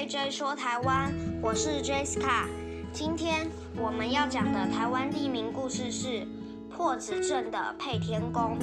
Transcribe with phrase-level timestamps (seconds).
[0.00, 2.46] JJ 说台湾，我是 Jessica。
[2.90, 3.46] 今天
[3.76, 6.26] 我们要讲的台湾地名故事是
[6.70, 8.56] 破子镇的配天宫。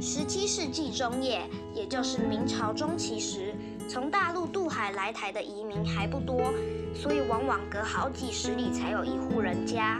[0.00, 1.42] 十七世纪中叶，
[1.74, 3.52] 也就是明朝中期时，
[3.88, 6.54] 从大陆渡海来台的移民还不多，
[6.94, 9.98] 所以往往隔好几十里才有一户人家。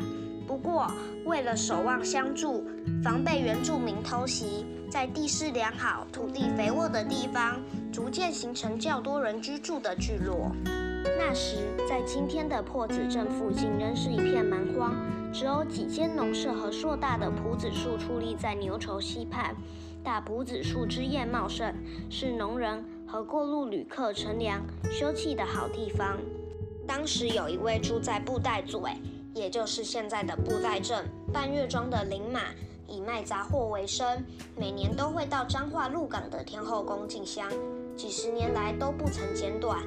[0.50, 0.90] 不过，
[1.26, 2.64] 为了守望相助，
[3.04, 10.50] 防备原住民偷袭，在地势良好、土地肥沃的地方，逐渐形成较多人居住的聚落。
[11.16, 11.58] 那时，
[11.88, 14.92] 在今天的破子镇附近，仍是一片蛮荒，
[15.32, 19.54] 只有几间农舍和硕大的朴子树矗立在牛稠溪畔。
[20.02, 21.72] 大朴子树枝叶茂盛，
[22.10, 24.60] 是农人和过路旅客乘凉
[24.90, 26.18] 休憩的好地方。
[26.88, 28.80] 当时有一位住在布袋嘴。
[29.34, 32.40] 也就是现在的布袋镇半月庄的林马，
[32.88, 34.24] 以卖杂货为生，
[34.56, 37.48] 每年都会到彰化鹿港的天后宫进香，
[37.96, 39.78] 几十年来都不曾间断。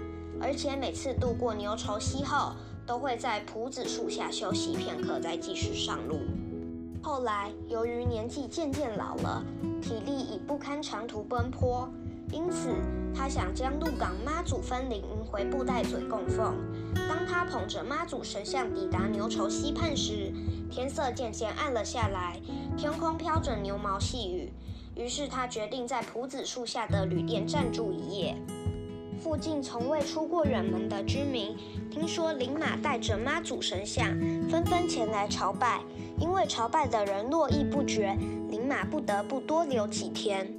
[0.42, 2.54] 而且每次渡过牛稠溪后，
[2.86, 6.20] 都会在朴子树下休息片刻，再继续上路。
[7.02, 9.44] 后来由于年纪渐渐老了，
[9.82, 11.90] 体力已不堪长途奔波。
[12.34, 12.74] 因此，
[13.16, 16.56] 他想将鹿港妈祖分灵回布袋嘴供奉。
[17.08, 20.34] 当他捧着妈祖神像抵达牛稠溪畔时，
[20.72, 22.42] 天色渐渐暗了下来，
[22.76, 24.52] 天空飘着牛毛细雨。
[24.96, 28.36] 于是他决定在朴子树下的旅店暂住一夜。
[29.20, 31.56] 附近从未出过远门的居民，
[31.92, 34.08] 听说林马带着妈祖神像，
[34.50, 35.82] 纷纷前来朝拜。
[36.20, 38.18] 因为朝拜的人络绎不绝，
[38.50, 40.52] 林马不得不多留几天。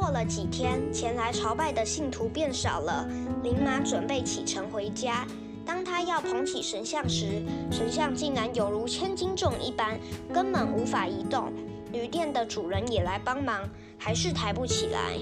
[0.00, 3.06] 过了几天，前来朝拜的信徒变少了。
[3.42, 5.26] 林马准备启程回家，
[5.66, 10.00] 当他要捧起神像时，神像竟然犹如千斤重一般，
[10.32, 11.52] 根本无法移动。
[11.92, 15.18] 旅店的主人也来帮忙，还是抬不起来。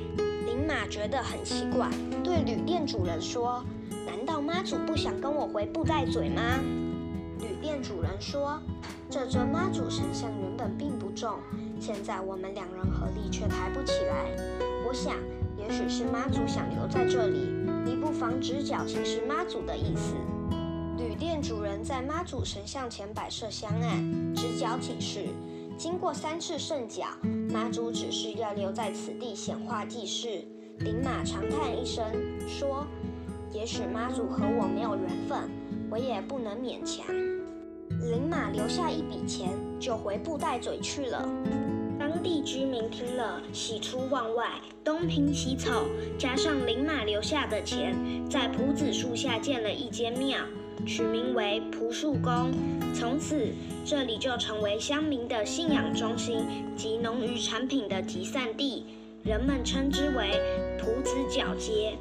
[0.46, 1.90] 林马觉得很奇怪，
[2.22, 3.64] 对旅店主人说
[4.06, 6.40] ：“难道妈祖不想跟我回布袋嘴吗？”
[7.60, 8.60] 店主人说
[9.10, 11.38] ：“这尊妈祖神像原本并不重，
[11.80, 14.30] 现在我们两人合力却抬不起来。”
[14.86, 15.14] 我想，
[15.56, 17.38] 也许是妈祖想留在这里，
[17.84, 20.14] 你不妨直角行是妈祖的意思。
[20.96, 25.26] 旅店主人在妈祖神像前摆设香案，直角起誓。
[25.76, 27.06] 经过三次圣角，
[27.52, 30.44] 妈祖指示要留在此地显化济世。
[30.80, 32.04] 林马长叹一声，
[32.48, 32.86] 说
[33.52, 35.48] ：“也许妈祖和我没有缘分，
[35.90, 37.06] 我也不能勉强。”
[38.68, 39.48] 留下一笔钱，
[39.80, 41.26] 就回布袋嘴去了。
[41.98, 45.86] 当地居民听了，喜出望外，东拼西凑，
[46.18, 47.96] 加上林马留下的钱，
[48.28, 50.40] 在蒲子树下建了一间庙，
[50.86, 52.52] 取名为蒲树宫。
[52.92, 53.54] 从此，
[53.86, 56.44] 这里就成为乡民的信仰中心
[56.76, 58.84] 及农渔产品的集散地，
[59.24, 60.38] 人们称之为
[60.78, 61.96] 蒲子脚街。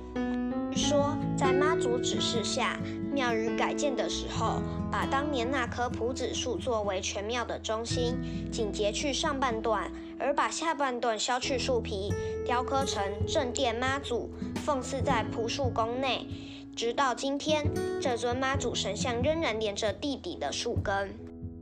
[0.77, 2.79] 说，在妈祖指示下，
[3.11, 4.61] 庙宇改建的时候，
[4.91, 8.15] 把当年那棵朴子树作为全庙的中心，
[8.51, 12.13] 仅截去上半段，而把下半段削去树皮，
[12.45, 14.29] 雕刻成正殿妈祖，
[14.63, 16.27] 奉祀在朴树宫内。
[16.75, 17.65] 直到今天，
[17.99, 21.11] 这尊妈祖神像仍然连着地底的树根。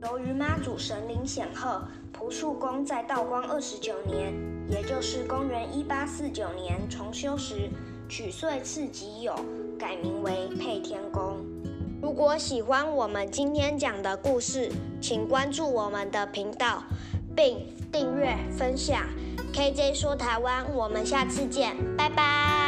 [0.02, 4.34] 由于妈祖神灵显赫，朴树宫在道光二十九年，
[4.68, 7.70] 也就是公元一八四九年重修时，
[8.08, 9.36] 取岁次己酉，
[9.78, 11.38] 改名为配天宫。
[12.00, 16.82] 如果喜欢我们今天讲的故事，请关注我们的频道，
[17.34, 19.02] 并订阅分享。
[19.52, 22.65] KJ 说台湾，我们下次见，拜拜。